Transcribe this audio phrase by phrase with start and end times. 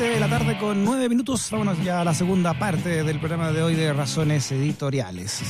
[0.00, 1.50] 7 de la tarde con 9 minutos.
[1.50, 5.42] Vámonos ya a la segunda parte del programa de hoy de Razones Editoriales.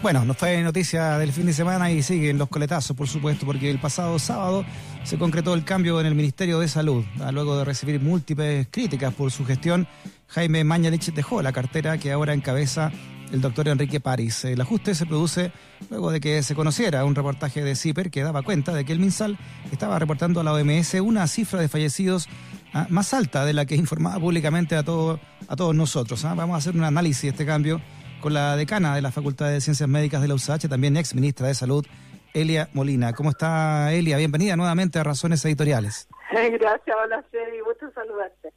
[0.00, 3.70] Bueno, nos fue noticia del fin de semana y siguen los coletazos, por supuesto, porque
[3.70, 4.64] el pasado sábado
[5.02, 7.04] se concretó el cambio en el Ministerio de Salud.
[7.30, 9.86] Luego de recibir múltiples críticas por su gestión,
[10.28, 12.90] Jaime Mañalich dejó la cartera que ahora encabeza
[13.32, 14.46] el doctor Enrique París.
[14.46, 15.52] El ajuste se produce
[15.90, 18.98] luego de que se conociera un reportaje de CIPER que daba cuenta de que el
[18.98, 19.36] MinSal
[19.72, 22.28] estaba reportando a la OMS una cifra de fallecidos
[22.74, 26.24] ah, más alta de la que informaba públicamente a, todo, a todos nosotros.
[26.24, 26.34] ¿ah?
[26.34, 27.80] Vamos a hacer un análisis de este cambio
[28.20, 31.46] con la decana de la Facultad de Ciencias Médicas de la USACH, también ex ministra
[31.46, 31.86] de Salud,
[32.32, 33.12] Elia Molina.
[33.12, 34.16] ¿Cómo está Elia?
[34.16, 36.08] Bienvenida nuevamente a Razones Editoriales.
[36.32, 38.52] Gracias, hola Freddy, gusto saludarte.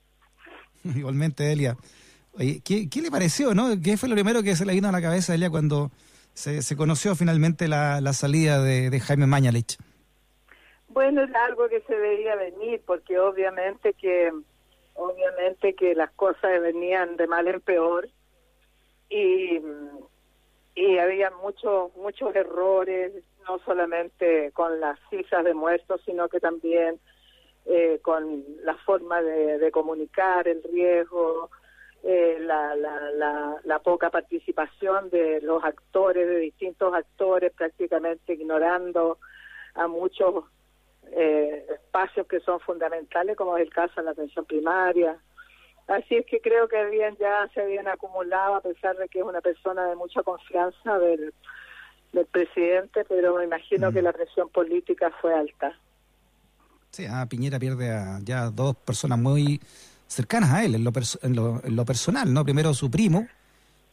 [1.00, 1.78] Igualmente, Elia.
[2.64, 3.80] ¿qué, le pareció, no?
[3.82, 5.92] ¿Qué fue lo primero que se le vino a la cabeza a ella cuando
[6.34, 9.78] se, conoció finalmente la, salida de, Jaime Mañalich?
[10.98, 14.34] Bueno, es algo que se veía venir, porque obviamente que
[14.96, 18.10] obviamente que las cosas venían de mal en peor
[19.08, 19.62] y,
[20.74, 23.14] y había muchos muchos errores,
[23.48, 27.00] no solamente con las cifras de muertos, sino que también
[27.68, 31.52] eh, con la forma de, comunicar el riesgo,
[32.02, 39.20] eh, la, la, la, poca participación de los actores, de distintos actores, prácticamente ignorando
[39.76, 40.46] a muchos
[41.12, 45.18] eh, espacios que son fundamentales, como es el caso de la atención primaria.
[45.88, 49.26] Así es que creo que habían ya se habían acumulado, a pesar de que es
[49.26, 51.34] una persona de mucha confianza del,
[52.12, 54.06] del presidente, pero me imagino que mm.
[54.06, 55.74] la presión política fue alta.
[56.92, 59.62] Sí, ah, Piñera pierde a ya dos personas muy
[60.08, 60.92] cercanas a él en lo,
[61.64, 62.44] en lo, personal, ¿no?
[62.44, 63.28] Primero su primo,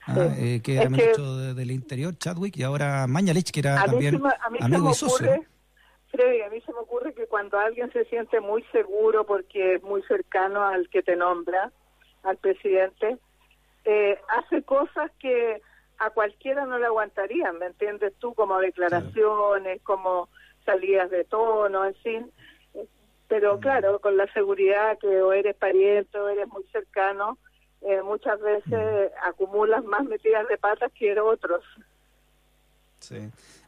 [0.06, 4.21] ah, eh, que era mucho del interior, Chadwick, y ahora Mañalich, que era también
[4.61, 5.45] amigo y socio.
[6.15, 9.83] Freddy, a mí se me ocurre que cuando alguien se siente muy seguro porque es
[9.83, 11.73] muy cercano al que te nombra,
[12.23, 13.19] al presidente,
[13.84, 15.61] eh, hace cosas que
[15.99, 18.33] a cualquiera no le aguantarían, ¿me entiendes tú?
[18.33, 20.28] Como declaraciones, como
[20.65, 22.31] salidas de tono, en fin.
[23.27, 23.61] Pero mm.
[23.61, 27.38] claro, con la seguridad que o eres pariente o eres muy cercano,
[27.83, 29.28] eh, muchas veces mm.
[29.28, 31.65] acumulas más metidas de patas que otros.
[33.00, 33.19] Sí.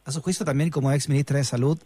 [0.05, 1.77] A su juicio también como ex ministra de Salud,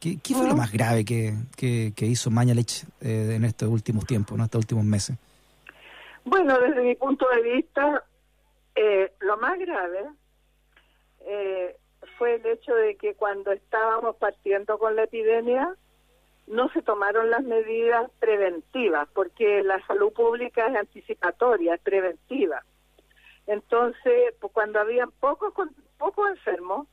[0.00, 4.36] ¿qué, qué fue lo más grave que, que, hizo Mañalich eh, en estos últimos tiempos,
[4.36, 5.16] en estos últimos meses?
[6.24, 8.04] Bueno, desde mi punto de vista,
[8.74, 10.04] eh, lo más grave
[11.26, 11.76] eh,
[12.16, 15.74] fue el hecho de que cuando estábamos partiendo con la epidemia,
[16.46, 22.62] no se tomaron las medidas preventivas, porque la salud pública es anticipatoria, es preventiva.
[23.46, 25.52] Entonces, pues, cuando habían pocos
[25.98, 26.86] pocos enfermos,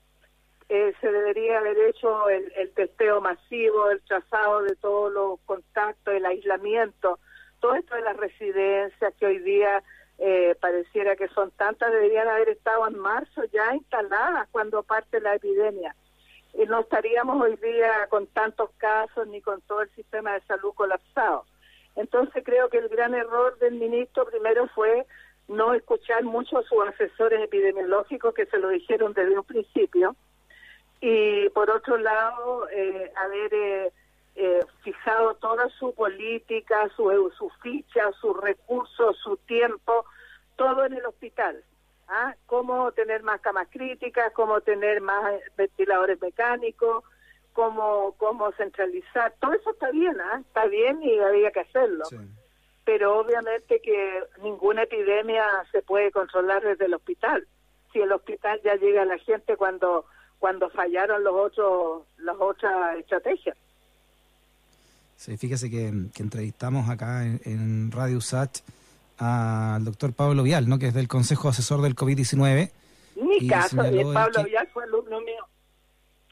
[0.70, 6.14] eh, se debería haber hecho el, el, testeo masivo, el trazado de todos los contactos,
[6.14, 7.20] el aislamiento,
[7.60, 9.84] todo esto de las residencias que hoy día
[10.18, 15.36] eh, pareciera que son tantas, deberían haber estado en marzo ya instaladas cuando parte la
[15.36, 15.96] epidemia
[16.58, 20.74] y no estaríamos hoy día con tantos casos ni con todo el sistema de salud
[20.74, 21.46] colapsado.
[21.96, 25.06] Entonces creo que el gran error del ministro primero fue
[25.48, 30.16] no escuchar mucho a sus asesores epidemiológicos que se lo dijeron desde un principio
[31.08, 33.92] y por otro lado eh, haber eh,
[34.36, 40.04] eh, fijado toda su política, su, su ficha, sus recursos, su tiempo,
[40.56, 41.64] todo en el hospital.
[42.08, 42.34] ¿ah?
[42.48, 47.04] cómo tener más camas críticas, cómo tener más ventiladores mecánicos,
[47.54, 49.32] cómo, cómo centralizar.
[49.40, 50.42] Todo eso está bien, ¿ah?
[50.42, 52.06] está bien y había que hacerlo.
[52.84, 57.48] Pero obviamente que ninguna epidemia se puede controlar desde el hospital.
[57.94, 60.08] Si el hospital ya llega a la gente cuando
[60.40, 63.58] cuando fallaron los otros las otras estrategias.
[65.16, 68.60] Sí, fíjese que, entrevistamos acá en, en Radio Sat
[69.18, 70.78] al doctor Pablo Vial, ¿no?
[70.78, 72.72] que es del Consejo Asesor del COVID-19.
[73.16, 75.48] Mi caso, Pablo Vial fue alumno mío.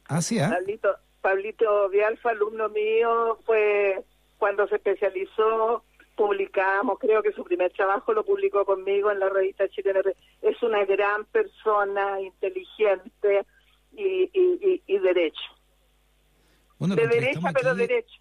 [0.08, 0.48] Ah, sí, ¿eh?
[0.50, 4.04] Pablito, Pablito Vial fue alumno mío, fue
[4.38, 5.84] cuando se especializó,
[6.18, 10.02] publicamos, creo que su primer trabajo lo publicó conmigo en la revista Chilena.
[10.42, 13.46] Es una gran persona, inteligente
[13.96, 15.42] y, y, y, derecho.
[16.80, 18.20] de derecha, pero derecho.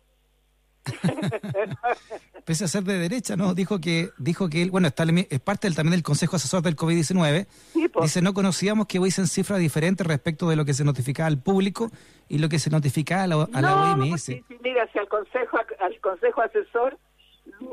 [2.45, 3.55] Pese a ser de derecha, ¿no?
[3.55, 6.77] Dijo que, dijo que él, bueno, está, es parte del, también del Consejo Asesor del
[6.77, 7.47] COVID-19.
[8.03, 11.91] Dice, no conocíamos que hubiesen cifras diferentes respecto de lo que se notificaba al público
[12.29, 14.29] y lo que se notificaba a la, OMS.
[14.63, 16.99] mira, si al Consejo, al consejo Asesor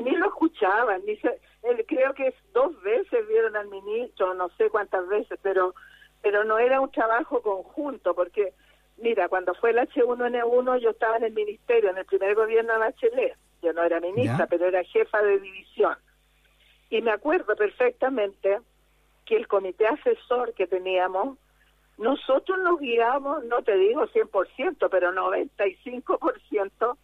[0.04, 1.16] ni lo escuchaban, ni
[1.86, 5.74] creo que dos veces vieron al ministro, no sé cuántas veces, pero,
[6.22, 8.52] pero no era un trabajo conjunto, porque
[9.00, 12.78] Mira, cuando fue el H1N1 yo estaba en el ministerio, en el primer gobierno de
[12.78, 13.36] Bachelet.
[13.62, 15.96] Yo no era ministra, pero era jefa de división.
[16.90, 18.58] Y me acuerdo perfectamente
[19.24, 21.38] que el comité asesor que teníamos,
[21.96, 26.96] nosotros nos guiamos, no te digo 100%, pero 95%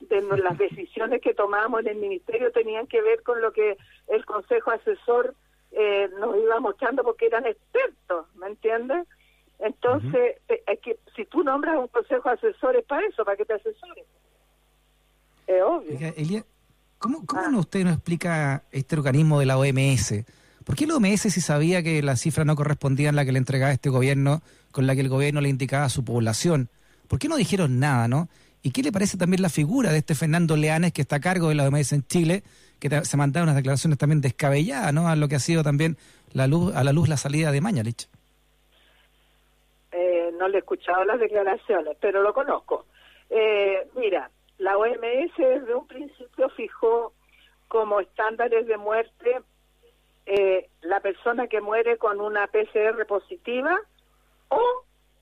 [0.00, 3.76] de las decisiones que tomamos en el ministerio tenían que ver con lo que
[4.08, 5.34] el consejo asesor
[5.76, 9.06] eh, nos iba mostrando porque eran expertos, ¿me entiendes?
[9.58, 13.44] Entonces, eh, es que si tú nombras un consejo asesor es para eso, para que
[13.44, 14.04] te asesores.
[15.46, 16.12] Es obvio.
[16.16, 16.44] Elia,
[16.98, 17.60] ¿cómo, cómo ah.
[17.60, 20.24] usted nos explica este organismo de la OMS?
[20.64, 23.38] ¿Por qué la OMS si sabía que las cifras no correspondían a la que le
[23.38, 26.70] entregaba este gobierno, con la que el gobierno le indicaba a su población?
[27.08, 28.28] ¿Por qué no dijeron nada, no?
[28.62, 31.50] ¿Y qué le parece también la figura de este Fernando Leanes que está a cargo
[31.50, 32.44] de la OMS en Chile,
[32.88, 35.08] que se mandaron unas declaraciones también descabelladas, ¿no?
[35.08, 35.96] A lo que ha sido también
[36.34, 38.08] la luz, a la luz la salida de Mañalich.
[39.92, 42.84] Eh, no le he escuchado las declaraciones, pero lo conozco.
[43.30, 47.14] Eh, mira, la OMS desde un principio fijó
[47.68, 49.40] como estándares de muerte
[50.26, 53.78] eh, la persona que muere con una PCR positiva
[54.48, 54.60] o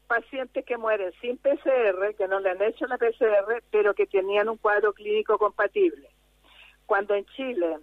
[0.08, 4.48] pacientes que mueren sin PCR, que no le han hecho la PCR, pero que tenían
[4.48, 6.08] un cuadro clínico compatible.
[6.86, 7.78] Cuando en Chile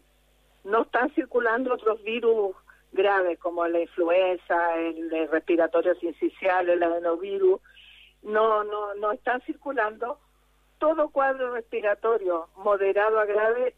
[0.64, 2.56] no están circulando otros virus
[2.92, 7.62] graves como la influenza, el, respiratorio sincicial, el adenovirus,
[8.24, 10.20] no, no, no están circulando,
[10.80, 13.76] todo cuadro respiratorio moderado a grave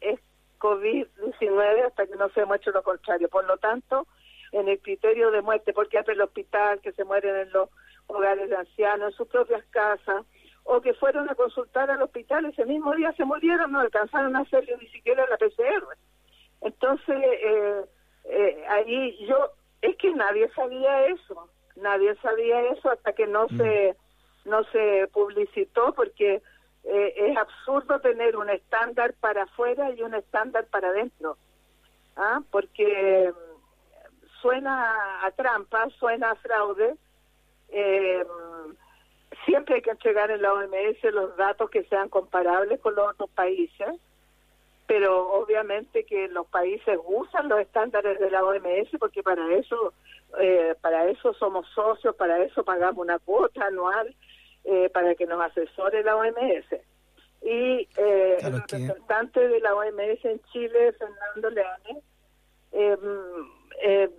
[0.00, 0.20] es
[0.58, 3.28] COVID-19 hasta que no se demuestre lo contrario.
[3.28, 4.06] Por lo tanto,
[4.52, 7.68] en el criterio de muerte, porque hay el hospital, que se mueren en los
[8.06, 10.24] hogares de ancianos, en sus propias casas,
[10.64, 14.40] o que fueron a consultar al hospital, ese mismo día se murieron, no alcanzaron a
[14.40, 15.84] hacerle ni siquiera la PCR.
[16.62, 17.84] Entonces, eh,
[18.24, 19.50] eh, ahí yo,
[19.82, 23.56] es que nadie sabía eso, nadie sabía eso hasta que no mm.
[23.56, 23.96] se
[24.44, 26.42] no se publicitó porque
[26.84, 31.36] eh, es absurdo tener un estándar para afuera y un estándar para adentro.
[32.16, 32.40] ¿ah?
[32.50, 33.32] Porque
[34.40, 36.94] suena a trampa, suena a fraude.
[37.70, 38.24] Eh,
[39.44, 43.30] siempre hay que entregar en la OMS los datos que sean comparables con los otros
[43.30, 43.88] países,
[44.86, 49.92] pero obviamente que los países usan los estándares de la OMS porque para eso,
[50.38, 54.14] eh, para eso somos socios, para eso pagamos una cuota anual
[54.64, 56.80] eh, para que nos asesore la OMS.
[57.42, 62.02] Y eh, el representante de la OMS en Chile, Fernando Leone,
[62.72, 62.98] em,
[63.82, 64.10] em,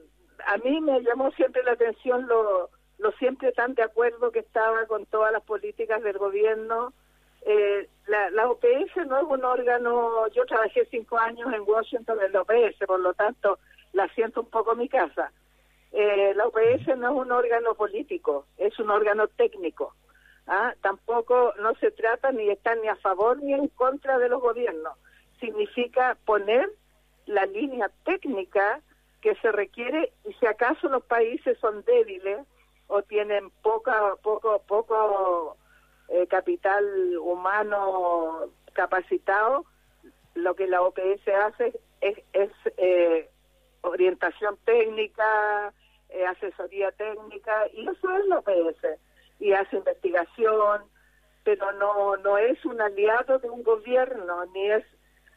[0.45, 4.86] a mí me llamó siempre la atención lo, lo siempre tan de acuerdo que estaba
[4.86, 6.94] con todas las políticas del gobierno.
[7.42, 12.32] Eh, la, la OPS no es un órgano, yo trabajé cinco años en Washington en
[12.32, 13.60] la OPS, por lo tanto
[13.94, 15.32] la siento un poco mi casa.
[15.92, 19.94] la OPS no es un órgano político, es un órgano técnico.
[20.48, 20.74] ¿ah?
[20.82, 24.98] tampoco no se trata ni estar ni a favor ni en contra de los gobiernos.
[25.40, 26.70] Significa poner
[27.26, 28.82] la línea técnica
[29.22, 32.46] que se requiere y si acaso los países son débiles
[32.88, 35.58] o tienen poca, poco, poco
[36.10, 36.84] eh, capital
[37.18, 39.66] humano capacitado,
[40.36, 43.30] lo que la OPS hace es, es eh,
[43.82, 45.74] orientación técnica,
[46.10, 49.00] eh, asesoría técnica, y eso es la OPS
[49.40, 50.84] y hace investigación,
[51.44, 54.84] pero no no es un aliado de un gobierno, ni es...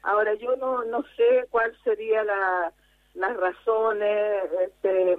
[0.02, 2.72] Ahora yo no no sé cuál sería la,
[3.14, 5.16] las razones, este,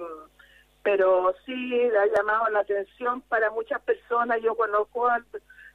[0.82, 4.40] pero sí ha llamado la atención para muchas personas.
[4.42, 5.20] Yo conozco a,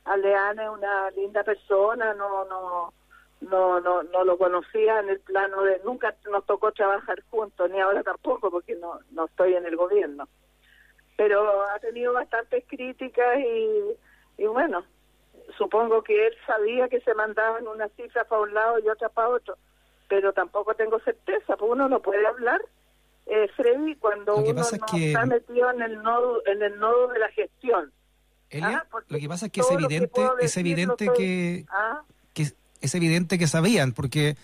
[0.06, 2.94] a Leane, una linda persona, no no
[3.42, 7.80] no no no lo conocía en el plano de nunca nos tocó trabajar juntos ni
[7.80, 10.28] ahora tampoco porque no no estoy en el gobierno
[11.18, 14.84] pero ha tenido bastantes críticas y, y bueno,
[15.58, 19.30] supongo que él sabía que se mandaban una cifra para un lado y otra para
[19.30, 19.58] otro,
[20.10, 22.62] pero tampoco tengo certeza, porque uno no puede hablar,
[23.26, 27.30] eh, Freddy, cuando uno no está metido en el nodo en el nodo de la
[27.30, 27.92] gestión.
[28.62, 28.86] ¿Ah?
[29.10, 32.04] lo que pasa es que es evidente, es evidente que, ¿Ah?
[32.34, 32.44] que
[32.80, 34.38] es evidente que sabían, porque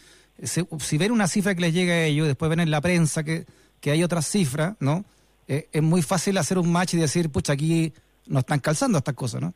[0.44, 3.46] si ven una cifra que les llega a ellos, después ven en la prensa que,
[3.80, 5.06] que hay otra cifra, ¿no?
[5.48, 7.94] Eh, es muy fácil hacer un match y decir, pucha, aquí
[8.28, 9.54] no están calzando estas cosas, ¿no?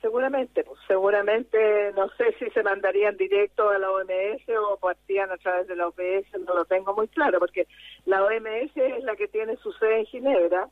[0.00, 5.66] Seguramente, seguramente, no sé si se mandarían directo a la OMS o partían a través
[5.66, 7.66] de la OPS, no lo tengo muy claro, porque
[8.06, 10.68] la OMS es la que tiene su sede en Ginebra,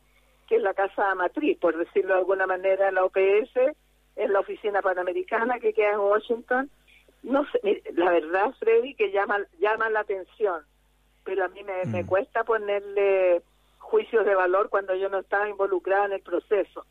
[0.49, 3.57] que es la casa matriz, por decirlo de alguna manera, la OPS
[4.17, 6.71] es la oficina panamericana que queda en Washington.
[7.23, 10.63] No sé, la verdad, Freddy, que llama, llama la atención,
[11.25, 12.07] pero a mí me, me mm.
[12.07, 13.43] cuesta ponerle
[13.79, 16.85] juicios de valor cuando yo no estaba involucrada en el proceso.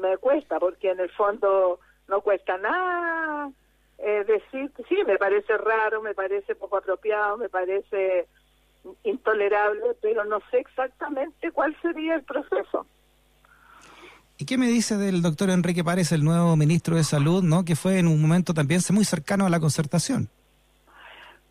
[0.00, 3.50] me cuesta, porque en el fondo no cuesta nada
[3.98, 8.26] eh, decir que sí, me parece raro, me parece poco apropiado, me parece
[9.04, 12.86] intolerable, pero no sé exactamente cuál sería el proceso.
[14.38, 17.64] ¿Y qué me dice del doctor Enrique Párez, el nuevo ministro de Salud, ¿no?
[17.64, 20.28] que fue en un momento también muy cercano a la concertación?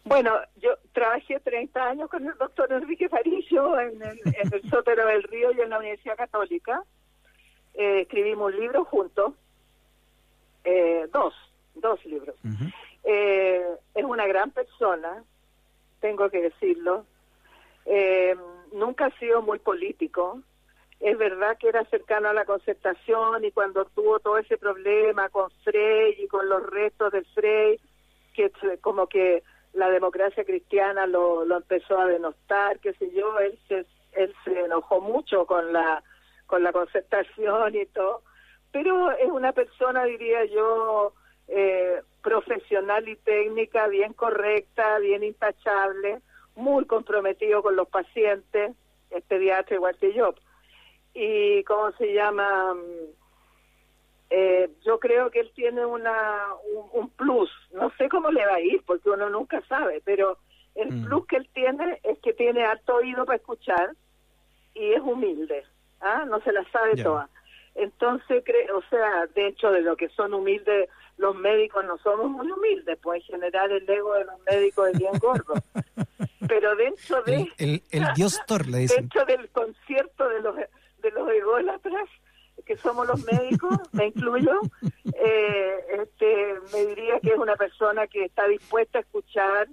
[0.03, 0.31] Bueno,
[0.61, 5.23] yo trabajé 30 años con el doctor Enrique Paricio en el, en el Sótero del
[5.23, 6.83] Río y en la Universidad Católica.
[7.73, 9.33] Eh, escribimos un libro juntos,
[10.65, 11.33] eh, dos,
[11.75, 12.35] dos libros.
[13.03, 15.23] eh, es una gran persona,
[16.01, 17.05] tengo que decirlo.
[17.85, 18.35] Eh,
[18.73, 20.41] nunca ha sido muy político.
[20.99, 25.51] Es verdad que era cercano a la concertación y cuando tuvo todo ese problema con
[25.63, 27.79] Frey y con los restos del Frey,
[28.33, 29.43] que como que
[29.73, 34.59] la democracia cristiana lo, lo empezó a denostar, qué sé yo, él se, él se
[34.61, 36.01] enojó mucho con la,
[36.47, 38.21] con la concertación y todo,
[38.75, 41.13] pero es una persona, diría yo,
[41.47, 46.19] eh, profesional y técnica, bien correcta, bien intachable,
[46.57, 48.75] muy comprometido con los pacientes,
[49.11, 50.35] es pediatra igual que yo.
[51.13, 52.75] Y, ¿cómo se llama?
[54.29, 56.43] Eh, yo creo que él tiene una,
[56.91, 57.49] un, plus.
[57.71, 60.37] No sé cómo le va a ir, porque uno nunca sabe, pero
[60.75, 61.05] el mm.
[61.05, 63.91] plus que él tiene es que tiene alto oído para escuchar
[64.73, 65.63] y es humilde.
[66.01, 66.25] ¿ah?
[66.27, 67.29] No se la sabe toda.
[67.75, 72.51] Entonces, o sea, de hecho, de lo que son humildes los médicos no somos muy
[72.51, 75.53] humildes, pues en general el ego de los médicos es bien gordo.
[76.47, 77.47] Pero dentro de...
[77.57, 79.01] El, el, dios Thor, le dicen.
[79.01, 82.09] Dentro del concierto de los, de los ególatras,
[82.65, 84.59] que somos los médicos, me incluyo,
[85.13, 89.67] eh, este, me diría que es una persona que está dispuesta a escuchar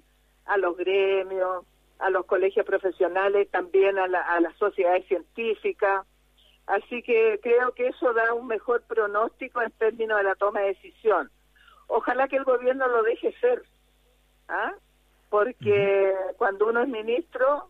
[0.45, 1.65] a los gremios,
[1.99, 6.05] a los colegios profesionales, también a la, a la sociedad científica.
[6.73, 10.69] Así que creo que eso da un mejor pronóstico en términos de la toma de
[10.69, 11.31] decisión.
[11.87, 13.63] Ojalá que el gobierno lo deje ser,
[14.49, 14.73] ¿ah?
[15.29, 17.69] porque cuando uno es ministro,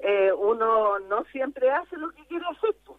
[0.00, 2.74] eh, uno no siempre hace lo que quiere hacer.
[2.84, 2.98] Pues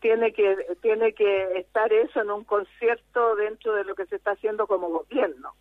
[0.00, 4.30] tiene que tiene que estar eso en un concierto dentro de lo que se está
[4.30, 5.54] haciendo como gobierno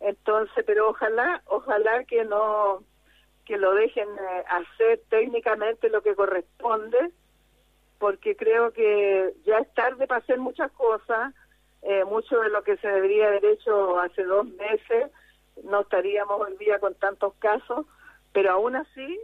[0.00, 2.82] entonces pero ojalá ojalá que no
[3.46, 7.10] que lo dejen eh, hacer técnicamente lo que corresponde
[7.98, 11.34] porque creo que ya es tarde para hacer muchas cosas
[11.82, 15.10] eh, mucho de lo que se debería haber hecho hace dos meses
[15.62, 17.86] no estaríamos hoy día con tantos casos
[18.32, 19.20] pero aún así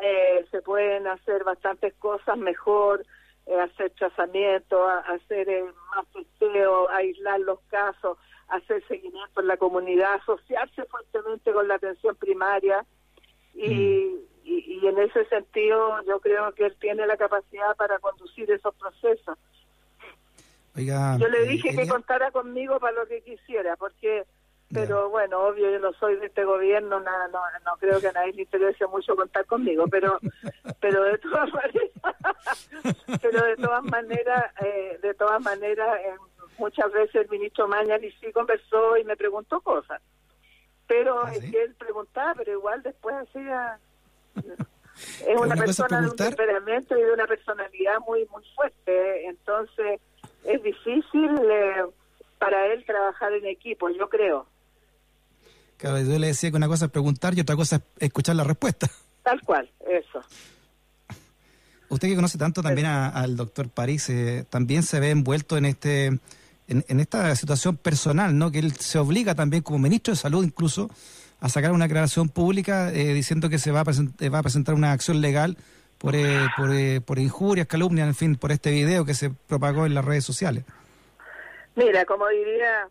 [0.00, 3.04] eh, se pueden hacer bastantes cosas mejor
[3.46, 8.16] eh, hacer trazamiento, hacer eh, más testeo, aislar los casos,
[8.46, 12.84] hacer seguimiento en la comunidad, asociarse fuertemente con la atención primaria
[13.54, 14.31] y, mm.
[14.44, 19.38] Y, en ese sentido yo creo que él tiene la capacidad para conducir esos procesos.
[20.74, 24.24] yo le dije eh, que contara conmigo para lo que quisiera, porque
[24.72, 28.32] pero bueno, obvio, yo no soy de este gobierno, no, no creo que a nadie
[28.32, 30.18] le interese mucho contar conmigo, pero
[30.80, 31.90] pero de todas maneras,
[33.20, 36.14] pero de todas maneras, eh, de todas maneras, eh,
[36.58, 40.00] muchas veces el ministro Mañani sí conversó y me preguntó cosas,
[40.86, 43.78] pero ¿Ah, es que él preguntaba, pero igual después hacía
[44.36, 50.00] es una, persona de un temperamento y de una personalidad muy muy fuerte, entonces
[50.44, 51.84] es difícil eh,
[52.38, 54.46] para él trabajar en equipo, yo creo.
[55.76, 58.44] Claro, yo le decía que una cosa es preguntar y otra cosa es escuchar la
[58.44, 58.88] respuesta.
[59.22, 60.22] Tal cual, eso.
[61.88, 66.18] Usted que conoce tanto también al doctor París, eh, también se ve envuelto en este
[66.68, 68.50] en, esta situación personal, ¿no?
[68.50, 70.90] Que él se obliga también como ministro de Salud incluso
[71.42, 74.92] a sacar una declaración pública eh, diciendo que se va a, va a presentar una
[74.92, 75.58] acción legal
[75.98, 76.70] por, eh, por,
[77.04, 80.64] por injurias, calumnias, en fin, por este video que se propagó en las redes sociales.
[81.74, 82.88] Mira, como diría,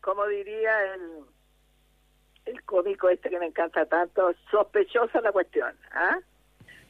[0.00, 1.24] como diría el
[2.46, 6.18] el cómico este que me encanta tanto, sospechosa la cuestión, ¿ah?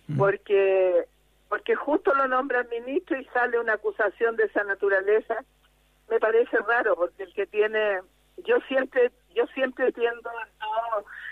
[0.08, 0.18] Mm.
[0.18, 1.04] Porque
[1.48, 5.44] porque justo lo nombra ministro y sale una acusación de esa naturaleza,
[6.10, 8.00] me parece raro porque el que tiene
[8.44, 10.30] yo siempre yo siempre tiendo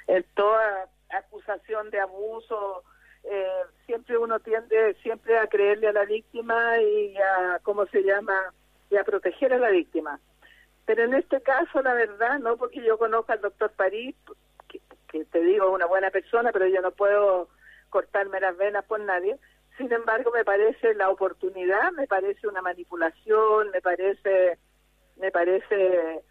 [0.07, 2.83] en, toda acusación de abuso
[3.25, 8.53] eh, siempre uno tiende siempre a creerle a la víctima y a cómo se llama
[8.91, 10.19] y a proteger a la víctima
[10.85, 14.17] pero en este caso, la verdad, no porque yo conozca al doctor París,
[14.69, 17.49] que, te digo, una buena persona, pero yo no puedo
[17.91, 19.37] cortarme las venas por nadie.
[19.77, 24.59] Sin embargo, me parece la oportunidad, me parece una manipulación, me parece,
[25.17, 26.23] me parece,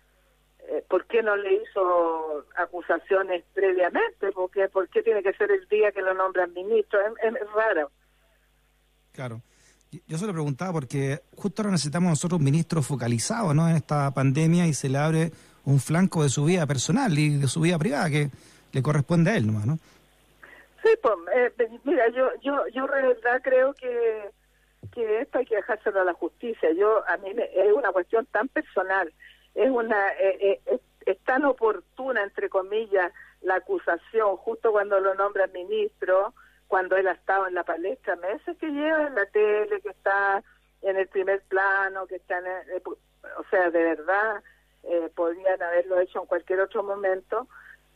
[0.69, 4.31] eh, ¿por qué no le hizo acusaciones previamente?
[4.31, 6.99] porque ¿Por qué tiene que ser el día que lo nombran ministro?
[6.99, 7.91] es raro.
[9.13, 9.41] Claro.
[10.07, 13.67] Yo se lo preguntaba porque justo ahora necesitamos nosotros un ministro focalizado ¿no?
[13.67, 15.31] en esta pandemia y se le abre
[15.65, 18.29] un flanco de su vida personal y de su vida privada que
[18.71, 19.79] le corresponde a él nomás, ¿no?
[20.81, 24.29] Sí, pues, eh, mira, yo, yo, yo de verdad creo que,
[24.93, 26.69] que esto hay que dejárselo a la justicia.
[26.71, 29.13] Yo, a mí es una cuestión tan personal,
[29.55, 35.47] es una, eh, eh, es, tan oportuna, entre comillas, la acusación, justo cuando lo nombra
[35.47, 36.33] ministro,
[36.67, 40.43] cuando él ha estado en la palestra, meses que lleva en la tele, que está
[40.81, 44.43] en el primer plano, que está en el, o sea, de verdad,
[44.83, 47.47] eh, podrían haberlo hecho en cualquier otro momento.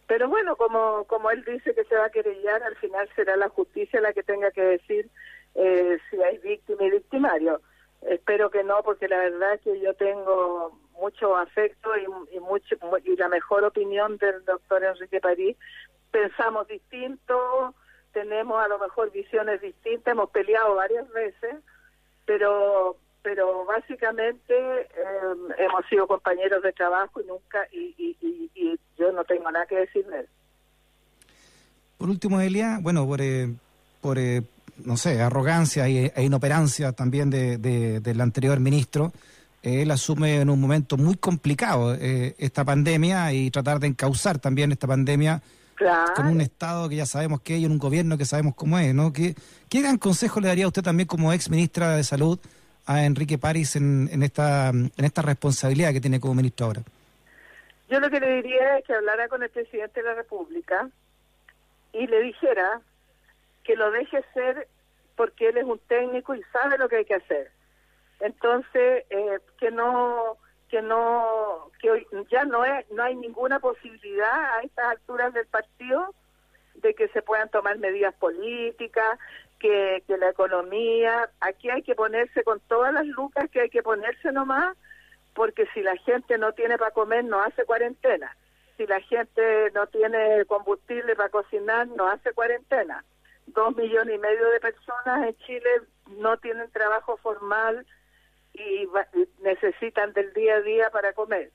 [0.08, 3.50] Pero bueno, como, como él dice que se va a querellar, al final será la
[3.50, 5.10] justicia la que tenga que decir
[5.56, 7.62] eh, si hay víctima y victimario.
[8.02, 13.30] Espero que no, porque la verdad que yo tengo mucho afecto y, mucho, y la
[13.30, 15.58] mejor opinión del doctor Enrique París.
[16.12, 17.74] Pensamos distinto,
[18.14, 21.56] tenemos a lo mejor visiones distintas, hemos peleado varias veces,
[22.26, 29.24] pero pero básicamente em, hemos sido compañeros de trabajo y nunca y, y, yo no
[29.26, 30.28] tengo nada que decir de él.
[31.98, 33.50] Por último, Elia, bueno, por, eh,
[34.00, 34.44] por eh,
[34.84, 39.12] no sé, arrogancia e, inoperancia también de, del anterior ministro,
[39.66, 44.72] él asume en un momento muy complicado eh, esta pandemia y tratar de encauzar también
[44.72, 45.42] esta pandemia
[46.16, 48.94] con un Estado que ya sabemos que hay, en un gobierno que sabemos cómo es,
[48.94, 49.12] ¿no?
[49.12, 49.36] ¿Qué,
[49.70, 52.40] ¿Qué gran consejo le daría usted también como ex ministra de Salud
[52.86, 56.82] a Enrique París en, en, esta, en esta responsabilidad que tiene como ministro ahora?
[57.90, 60.90] Yo lo que le diría es que hablara con el presidente de la República
[61.92, 62.82] y le dijera
[63.64, 64.68] que lo deje ser
[65.16, 67.52] porque él es un técnico y sabe lo que hay que hacer.
[68.20, 70.38] Entonces, eh, que no
[70.70, 76.14] que no que ya no es no hay ninguna posibilidad a estas alturas del partido
[76.76, 79.18] de que se puedan tomar medidas políticas,
[79.60, 83.84] que, que la economía, aquí hay que ponerse con todas las lucas que hay que
[83.84, 84.76] ponerse nomás,
[85.34, 88.36] porque si la gente no tiene para comer, no hace cuarentena.
[88.78, 93.04] Si la gente no tiene combustible para cocinar, no hace cuarentena.
[93.48, 95.70] Dos millones y medio de personas en Chile
[96.18, 97.86] no tienen trabajo formal
[98.58, 98.90] y,
[99.42, 101.52] necesitan del día a día para comer.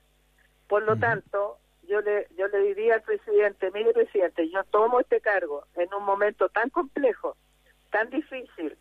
[0.67, 5.19] Por lo tanto, yo le, yo le diría al presidente, mire presidente, yo tomo este
[5.19, 7.35] cargo en un momento tan complejo,
[7.89, 8.77] tan difícil,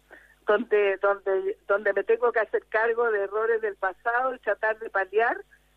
[0.47, 4.91] donde, donde, donde me tengo que hacer cargo de errores del pasado y tratar de
[4.91, 5.37] paliar,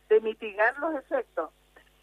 [0.09, 1.49] de mitigar los efectos.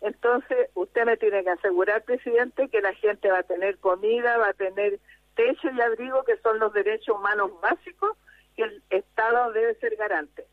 [0.01, 4.49] Entonces, usted me tiene que asegurar, presidente, que la gente va a tener comida, va
[4.49, 4.99] a tener
[5.37, 8.17] techo y abrigo, que son los derechos humanos básicos
[8.63, 10.47] el Estado debe ser garante.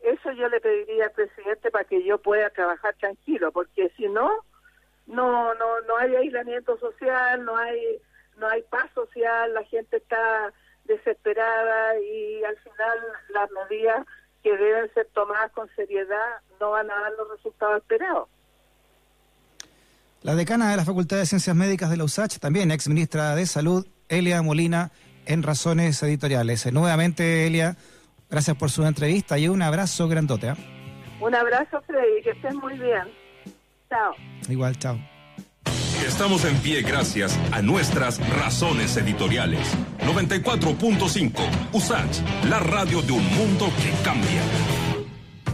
[0.00, 4.30] Eso yo le pediría al presidente para que yo pueda trabajar tranquilo, porque si no,
[5.06, 7.80] no, no, no hay aislamiento social, no hay,
[8.38, 10.52] no hay paz social, la gente está
[10.84, 12.98] desesperada y al final
[13.30, 14.06] las medidas
[14.42, 18.28] que deben ser tomadas con seriedad no van a dar los resultados esperados.
[20.22, 23.46] La decana de la Facultad de Ciencias Médicas de la USACH, también ex ministra de
[23.46, 24.90] Salud, Elia Molina,
[25.26, 26.66] en Razones Editoriales.
[26.66, 27.76] Eh, nuevamente, Elia,
[28.30, 30.48] gracias por su entrevista y un abrazo grandote.
[30.48, 30.54] ¿eh?
[31.20, 33.04] Un abrazo, Freddy, que estés muy bien.
[33.88, 34.14] Chao.
[34.48, 34.98] Igual, chao.
[36.06, 39.60] Estamos en pie gracias a nuestras razones editoriales.
[40.00, 41.32] 94.5
[41.72, 44.42] USACH, la radio de un mundo que cambia.